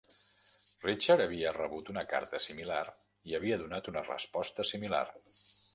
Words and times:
Richard 0.85 1.25
havia 1.25 1.51
rebut 1.57 1.91
una 1.93 2.05
carta 2.15 2.41
similar 2.47 2.81
i 3.33 3.39
havia 3.41 3.61
donat 3.65 3.95
una 3.95 4.05
resposta 4.13 4.69
similar. 4.75 5.07